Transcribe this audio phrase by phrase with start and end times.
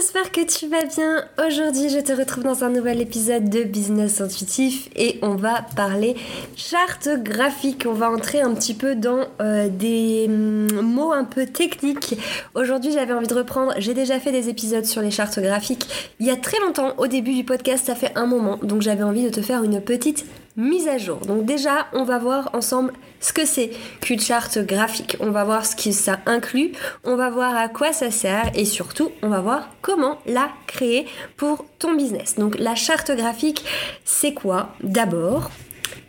[0.00, 1.24] j'espère que tu vas bien.
[1.46, 6.16] Aujourd'hui, je te retrouve dans un nouvel épisode de Business Intuitif et on va parler
[6.56, 7.84] charte graphique.
[7.86, 12.16] On va entrer un petit peu dans euh, des mm, mots un peu techniques.
[12.54, 13.74] Aujourd'hui, j'avais envie de reprendre.
[13.78, 15.86] J'ai déjà fait des épisodes sur les chartes graphiques
[16.18, 16.94] il y a très longtemps.
[16.98, 18.58] Au début du podcast, ça fait un moment.
[18.62, 20.24] Donc, j'avais envie de te faire une petite
[20.56, 21.18] mise à jour.
[21.18, 23.70] Donc déjà, on va voir ensemble ce que c'est
[24.00, 25.16] qu'une charte graphique.
[25.20, 26.72] On va voir ce que ça inclut,
[27.04, 31.06] on va voir à quoi ça sert et surtout, on va voir comment la créer
[31.36, 32.36] pour ton business.
[32.36, 33.64] Donc la charte graphique,
[34.04, 34.74] c'est quoi?
[34.82, 35.50] D'abord,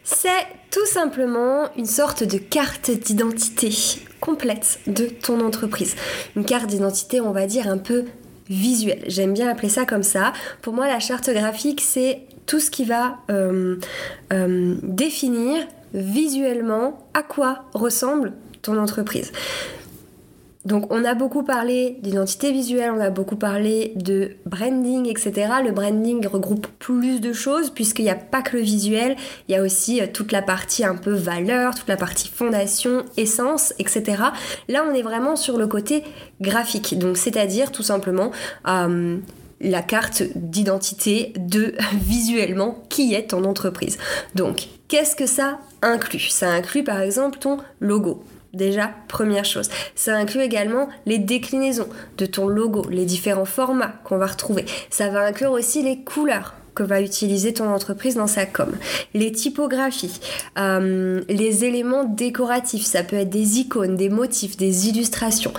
[0.04, 0.30] c'est
[0.72, 3.70] tout simplement une sorte de carte d'identité
[4.20, 5.96] complète de ton entreprise.
[6.36, 8.06] Une carte d'identité, on va dire, un peu
[8.50, 9.04] visuelle.
[9.08, 10.34] J'aime bien appeler ça comme ça.
[10.62, 13.78] Pour moi, la charte graphique, c'est tout ce qui va euh,
[14.34, 19.32] euh, définir visuellement à quoi ressemble ton entreprise.
[20.64, 25.54] Donc on a beaucoup parlé d'identité visuelle, on a beaucoup parlé de branding, etc.
[25.64, 29.16] Le branding regroupe plus de choses puisqu'il n'y a pas que le visuel,
[29.48, 33.04] il y a aussi euh, toute la partie un peu valeur, toute la partie fondation,
[33.18, 34.22] essence, etc.
[34.68, 36.04] Là on est vraiment sur le côté
[36.42, 38.32] graphique, donc c'est-à-dire tout simplement
[39.62, 43.98] la carte d'identité de visuellement qui est ton entreprise.
[44.36, 46.30] Donc, qu'est-ce que ça inclut?
[46.30, 48.24] Ça inclut par exemple ton logo.
[48.54, 49.70] Déjà, première chose.
[49.96, 54.66] Ça inclut également les déclinaisons de ton logo, les différents formats qu'on va retrouver.
[54.90, 58.72] Ça va inclure aussi les couleurs que va utiliser ton entreprise dans sa com.
[59.14, 60.20] Les typographies,
[60.58, 65.54] euh, les éléments décoratifs, ça peut être des icônes, des motifs, des illustrations.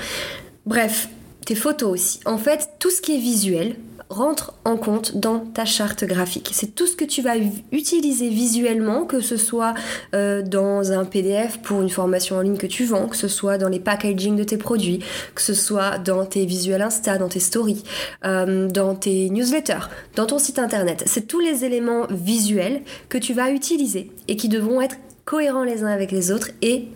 [0.67, 1.09] Bref,
[1.45, 2.21] tes photos aussi.
[2.25, 3.77] En fait, tout ce qui est visuel,
[4.13, 6.51] rentre en compte dans ta charte graphique.
[6.53, 7.35] C'est tout ce que tu vas
[7.73, 9.75] utiliser visuellement, que ce soit
[10.15, 13.59] euh, dans un PDF pour une formation en ligne que tu vends, que ce soit
[13.59, 15.01] dans les packaging de tes produits,
[15.35, 17.83] que ce soit dans tes visuels Insta, dans tes stories,
[18.25, 21.03] euh, dans tes newsletters, dans ton site internet.
[21.07, 25.83] C'est tous les éléments visuels que tu vas utiliser et qui devront être cohérents les
[25.83, 26.89] uns avec les autres et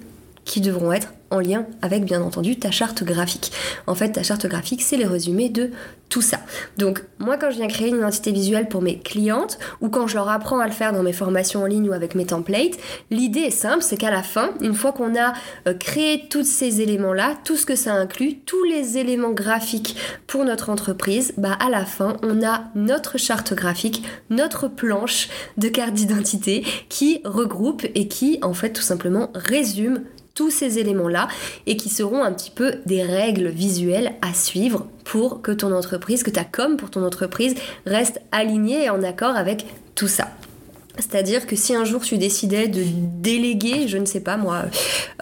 [0.45, 3.53] qui devront être en lien avec bien entendu ta charte graphique.
[3.87, 5.71] En fait, ta charte graphique, c'est le résumé de
[6.09, 6.39] tout ça.
[6.79, 10.15] Donc, moi, quand je viens créer une identité visuelle pour mes clientes ou quand je
[10.15, 12.79] leur apprends à le faire dans mes formations en ligne ou avec mes templates,
[13.11, 15.33] l'idée est simple, c'est qu'à la fin, une fois qu'on a
[15.67, 20.45] euh, créé tous ces éléments-là, tout ce que ça inclut, tous les éléments graphiques pour
[20.45, 25.95] notre entreprise, bah à la fin, on a notre charte graphique, notre planche de carte
[25.95, 30.03] d'identité qui regroupe et qui, en fait, tout simplement résume
[30.37, 31.27] tous ces éléments-là
[31.67, 36.23] et qui seront un petit peu des règles visuelles à suivre pour que ton entreprise,
[36.23, 40.29] que ta com pour ton entreprise reste alignée et en accord avec tout ça.
[40.99, 44.63] C'est-à-dire que si un jour tu décidais de déléguer, je ne sais pas moi,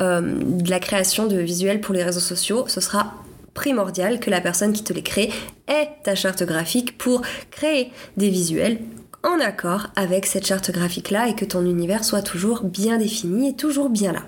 [0.00, 3.14] euh, de la création de visuels pour les réseaux sociaux, ce sera
[3.54, 5.30] primordial que la personne qui te les crée
[5.68, 8.78] ait ta charte graphique pour créer des visuels
[9.22, 13.54] en accord avec cette charte graphique-là et que ton univers soit toujours bien défini et
[13.54, 14.20] toujours bien là.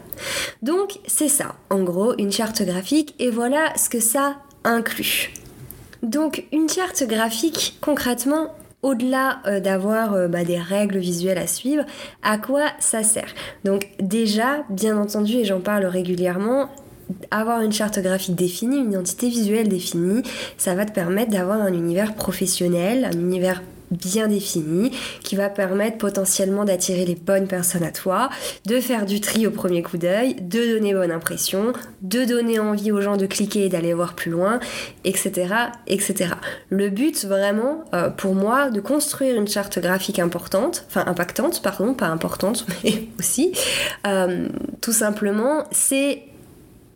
[0.62, 5.32] Donc c'est ça, en gros, une charte graphique et voilà ce que ça inclut.
[6.02, 11.84] Donc une charte graphique, concrètement, au-delà euh, d'avoir euh, bah, des règles visuelles à suivre,
[12.22, 13.34] à quoi ça sert?
[13.64, 16.68] Donc déjà, bien entendu, et j'en parle régulièrement,
[17.30, 20.22] avoir une charte graphique définie, une identité visuelle définie,
[20.58, 24.90] ça va te permettre d'avoir un univers professionnel, un univers bien défini
[25.22, 28.30] qui va permettre potentiellement d'attirer les bonnes personnes à toi,
[28.66, 31.72] de faire du tri au premier coup d'œil, de donner bonne impression,
[32.02, 34.60] de donner envie aux gens de cliquer et d'aller voir plus loin,
[35.04, 35.54] etc.
[35.86, 36.30] etc.
[36.70, 41.94] Le but vraiment euh, pour moi de construire une charte graphique importante, enfin impactante, pardon,
[41.94, 43.52] pas importante, mais aussi,
[44.06, 44.48] euh,
[44.80, 46.22] tout simplement, c'est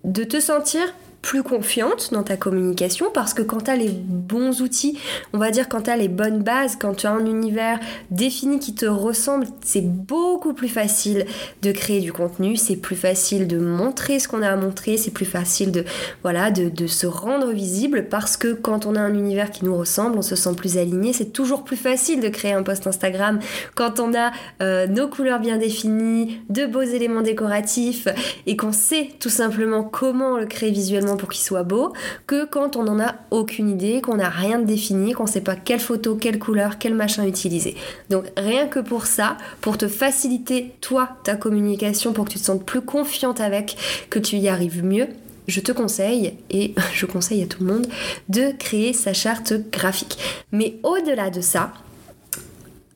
[0.05, 0.83] de te sentir
[1.23, 4.99] plus confiante dans ta communication parce que quand tu as les bons outils,
[5.33, 7.79] on va dire quand tu as les bonnes bases, quand tu as un univers
[8.11, 11.27] défini qui te ressemble, c'est beaucoup plus facile
[11.63, 15.11] de créer du contenu, c'est plus facile de montrer ce qu'on a à montrer, c'est
[15.11, 15.85] plus facile de
[16.23, 19.77] voilà de, de, se rendre visible parce que quand on a un univers qui nous
[19.77, 23.39] ressemble, on se sent plus aligné, c'est toujours plus facile de créer un post Instagram.
[23.75, 24.33] Quand on a
[24.63, 28.09] euh, nos couleurs bien définies, de beaux éléments décoratifs
[28.47, 31.93] et qu'on sait tout simplement comment le créer visuellement pour qu'il soit beau,
[32.27, 35.41] que quand on n'en a aucune idée, qu'on n'a rien de défini, qu'on ne sait
[35.41, 37.77] pas quelle photo, quelle couleur, quel machin utiliser.
[38.09, 42.45] Donc rien que pour ça, pour te faciliter toi ta communication, pour que tu te
[42.45, 43.77] sentes plus confiante avec,
[44.11, 45.09] que tu y arrives mieux,
[45.49, 47.87] je te conseille, et je conseille à tout le monde,
[48.29, 50.19] de créer sa charte graphique.
[50.53, 51.73] Mais au-delà de ça,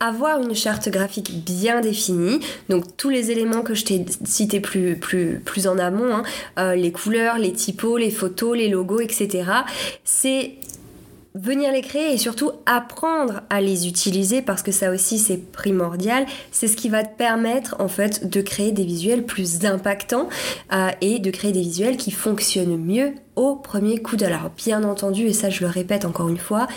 [0.06, 4.96] avoir une charte graphique bien définie, donc tous les éléments que je t'ai cités plus,
[4.96, 6.22] plus, plus en amont, hein,
[6.58, 9.44] euh, les couleurs, les typos, les photos, les logos, etc.,
[10.04, 10.54] c'est
[11.34, 16.26] venir les créer et surtout apprendre à les utiliser parce que ça aussi c'est primordial.
[16.52, 20.28] C'est ce qui va te permettre en fait de créer des visuels plus impactants
[20.72, 24.28] euh, et de créer des visuels qui fonctionnent mieux au premier coup d'œil.
[24.28, 26.68] Alors bien entendu, et ça je le répète encore une fois,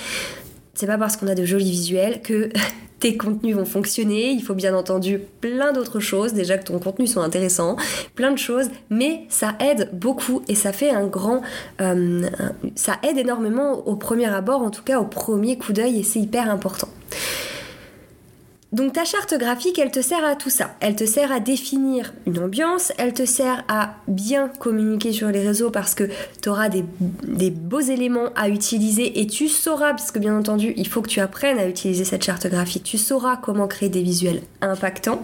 [0.73, 2.49] c'est pas parce qu'on a de jolis visuels que
[2.99, 4.29] tes contenus vont fonctionner.
[4.31, 7.75] Il faut bien entendu plein d'autres choses, déjà que ton contenu soit intéressant,
[8.15, 11.41] plein de choses, mais ça aide beaucoup et ça fait un grand.
[11.81, 12.27] Euh,
[12.75, 16.19] ça aide énormément au premier abord, en tout cas au premier coup d'œil, et c'est
[16.19, 16.89] hyper important.
[18.73, 20.75] Donc ta charte graphique, elle te sert à tout ça.
[20.81, 25.39] Elle te sert à définir une ambiance, elle te sert à bien communiquer sur les
[25.39, 26.03] réseaux parce que
[26.41, 26.83] tu auras des,
[27.49, 31.21] beaux éléments à utiliser et tu sauras, parce que bien entendu, il faut que tu
[31.21, 35.23] apprennes à utiliser cette charte graphique, tu sauras comment créer des visuels impactants.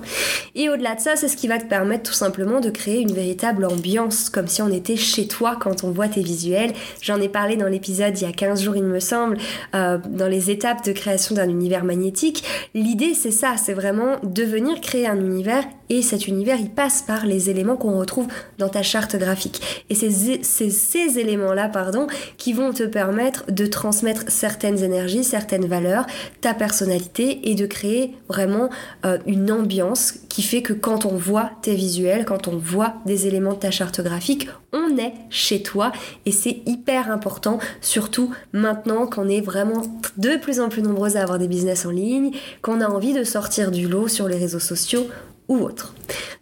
[0.55, 3.11] Et au-delà de ça, c'est ce qui va te permettre tout simplement de créer une
[3.11, 6.71] véritable ambiance, comme si on était chez toi quand on voit tes visuels.
[7.01, 9.37] J'en ai parlé dans l'épisode il y a 15 jours, il me semble,
[9.75, 12.45] euh, dans les étapes de création d'un univers magnétique.
[12.73, 17.01] L'idée, c'est ça, c'est vraiment de venir créer un univers et cet univers il passe
[17.01, 18.27] par les éléments qu'on retrouve
[18.57, 19.85] dans ta charte graphique.
[19.89, 22.07] Et c'est ces éléments-là, pardon,
[22.38, 26.06] qui vont te permettre de transmettre certaines énergies, certaines valeurs,
[26.41, 28.69] ta personnalité et de créer vraiment
[29.06, 33.27] euh, une ambiance qui fait que quand on voit tes visuels, quand on voit des
[33.27, 35.91] éléments de ta charte graphique, on est chez toi
[36.25, 39.83] et c'est hyper important, surtout maintenant qu'on est vraiment
[40.18, 42.31] de plus en plus nombreux à avoir des business en ligne,
[42.62, 45.07] qu'on a envie de sortir du lot sur les réseaux sociaux
[45.47, 45.93] ou autres.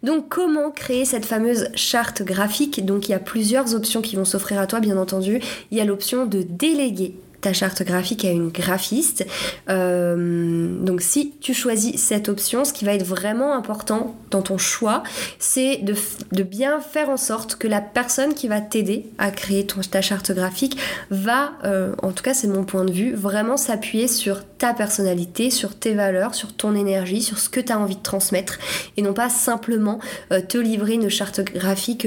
[0.02, 2.84] Donc comment créer cette fameuse charte graphique?
[2.84, 5.40] Donc il y a plusieurs options qui vont s'offrir à toi bien entendu.
[5.70, 9.26] Il y a l'option de déléguer ta charte graphique à une graphiste.
[9.68, 14.56] Euh, donc si tu choisis cette option, ce qui va être vraiment important dans ton
[14.56, 15.02] choix,
[15.38, 19.80] c'est de, bien faire en sorte que la personne qui va t'aider à créer ton,
[19.80, 20.78] ta charte graphique
[21.10, 25.50] va, euh, en tout cas c'est mon point de vue, vraiment s'appuyer sur ta personnalité,
[25.50, 28.58] sur tes valeurs, sur ton énergie, sur ce que tu as envie de transmettre,
[28.96, 29.98] et non pas simplement
[30.32, 32.06] euh, te livrer une charte graphique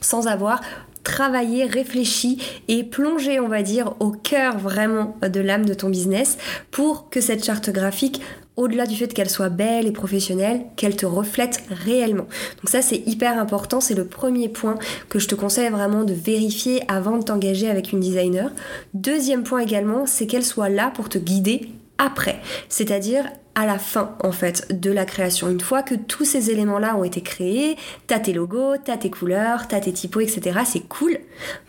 [0.00, 0.60] sans avoir
[1.04, 6.38] travailler, réfléchi et plonger, on va dire, au cœur vraiment de l'âme de ton business
[6.70, 8.20] pour que cette charte graphique
[8.56, 12.26] au-delà du fait qu'elle soit belle et professionnelle, qu'elle te reflète réellement.
[12.56, 14.76] Donc ça c'est hyper important, c'est le premier point
[15.08, 18.50] que je te conseille vraiment de vérifier avant de t'engager avec une designer.
[18.94, 21.68] Deuxième point également, c'est qu'elle soit là pour te guider
[21.98, 23.24] après, c'est-à-dire
[23.54, 25.48] à la fin en fait de la création.
[25.48, 27.76] Une fois que tous ces éléments-là ont été créés,
[28.06, 30.60] t'as tes logos, t'as tes couleurs, t'as tes typos, etc.
[30.64, 31.18] C'est cool.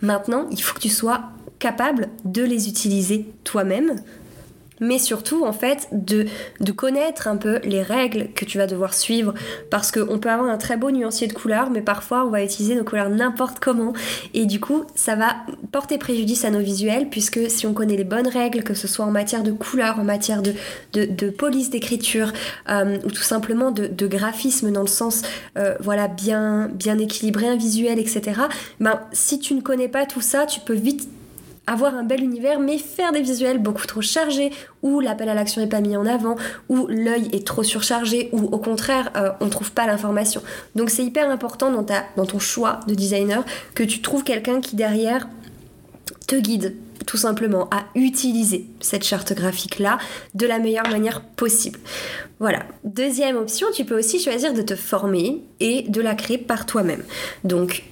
[0.02, 4.02] Maintenant, il faut que tu sois capable de les utiliser toi-même
[4.80, 6.26] mais surtout en fait de,
[6.72, 9.34] connaître un peu les règles que tu vas devoir suivre.
[9.70, 12.74] Parce qu'on peut avoir un très beau nuancier de couleurs mais parfois on va utiliser
[12.74, 13.92] nos couleurs n'importe comment.
[14.34, 15.36] Et du coup ça va
[15.72, 19.04] porter préjudice à nos visuels puisque si on connaît les bonnes règles que ce soit
[19.04, 20.52] en matière de couleurs, en matière de,
[20.92, 22.32] de, police d'écriture
[22.68, 25.22] euh, ou tout simplement de, de, graphisme dans le sens
[25.58, 28.42] euh, voilà bien, bien équilibré un visuel etc
[28.80, 31.08] ben si tu ne connais pas tout ça tu peux vite
[31.66, 35.60] avoir un bel univers, mais faire des visuels beaucoup trop chargés, où l'appel à l'action
[35.60, 36.36] n'est pas mis en avant,
[36.68, 40.42] où l'œil est trop surchargé, ou au contraire, euh, on ne trouve pas l'information.
[40.74, 41.84] Donc c'est hyper important dans,
[42.16, 43.44] dans ton choix de designer
[43.74, 45.28] que tu trouves quelqu'un qui derrière
[46.26, 49.98] te guide tout simplement à utiliser cette charte graphique là
[50.34, 51.78] de la meilleure manière possible.
[52.40, 52.64] Voilà.
[52.84, 57.02] Deuxième option, tu peux aussi choisir de te former et de la créer par toi-même.
[57.44, 57.84] Donc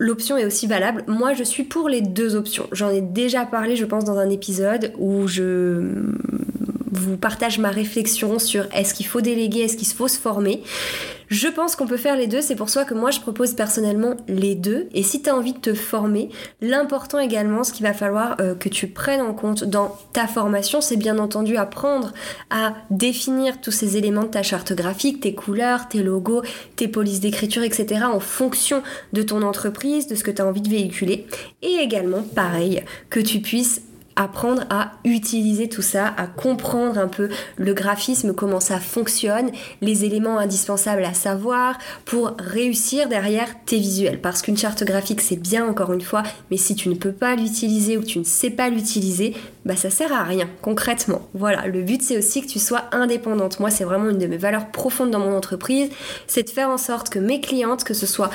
[0.00, 1.04] l'option est aussi valable.
[1.06, 2.66] Moi, je suis pour les deux options.
[2.72, 5.82] J'en ai déjà parlé, je pense, dans un épisode où je
[6.90, 10.62] vous partage ma réflexion sur est-ce qu'il faut déléguer, est-ce qu'il faut se former.
[11.30, 14.16] Je pense qu'on peut faire les deux, c'est pour ça que moi je propose personnellement
[14.26, 14.88] les deux.
[14.94, 16.28] Et si tu as envie de te former,
[16.60, 20.80] l'important également, ce qu'il va falloir euh, que tu prennes en compte dans ta formation,
[20.80, 22.12] c'est bien entendu apprendre
[22.50, 26.42] à définir tous ces éléments de ta charte graphique, tes couleurs, tes logos,
[26.74, 28.06] tes polices d'écriture, etc.
[28.12, 28.82] en fonction
[29.12, 31.28] de ton entreprise, de ce que tu as envie de véhiculer.
[31.62, 33.82] Et également, pareil, que tu puisses
[34.22, 39.50] apprendre à utiliser tout ça, à comprendre un peu le graphisme, comment ça fonctionne,
[39.80, 44.20] les éléments indispensables à savoir pour réussir derrière tes visuels.
[44.20, 47.34] Parce qu'une charte graphique, c'est bien encore une fois, mais si tu ne peux pas
[47.34, 49.34] l'utiliser ou que tu ne sais pas l'utiliser,
[49.64, 51.22] bah ça sert à rien concrètement.
[51.34, 53.60] Voilà, le but c'est aussi que tu sois indépendante.
[53.60, 55.90] Moi, c'est vraiment une de mes valeurs profondes dans mon entreprise,
[56.26, 58.30] c'est de faire en sorte que mes clientes, que ce soit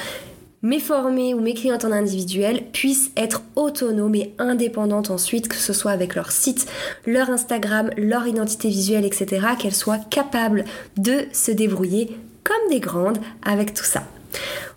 [0.65, 5.73] mes formés ou mes clientes en individuel puissent être autonomes et indépendantes ensuite, que ce
[5.73, 6.65] soit avec leur site,
[7.05, 10.65] leur Instagram, leur identité visuelle, etc., qu'elles soient capables
[10.97, 14.05] de se débrouiller comme des grandes avec tout ça.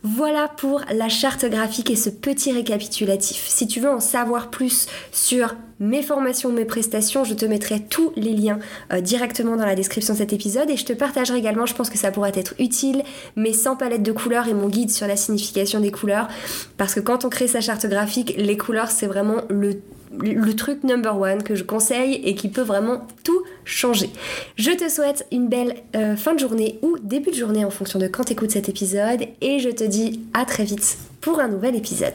[0.04, 3.46] Voilà pour la charte graphique et ce petit récapitulatif.
[3.48, 8.12] Si tu veux en savoir plus sur mes formations, mes prestations, je te mettrai tous
[8.16, 8.58] les liens
[8.92, 11.90] euh, directement dans la description de cet épisode et je te partagerai également, je pense
[11.90, 13.02] que ça pourrait être utile,
[13.36, 16.28] mes 100 palettes de couleurs et mon guide sur la signification des couleurs
[16.76, 19.80] parce que quand on crée sa charte graphique, les couleurs c'est vraiment le
[20.20, 24.10] le truc number one que je conseille et qui peut vraiment tout changer.
[24.56, 27.98] Je te souhaite une belle euh, fin de journée ou début de journée en fonction
[27.98, 31.48] de quand tu écoutes cet épisode et je te dis à très vite pour un
[31.48, 32.14] nouvel épisode.